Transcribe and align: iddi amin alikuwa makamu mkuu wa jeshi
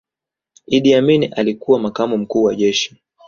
iddi 0.67 0.91
amin 0.95 1.31
alikuwa 1.35 1.79
makamu 1.79 2.17
mkuu 2.17 2.43
wa 2.43 2.55
jeshi 2.55 2.95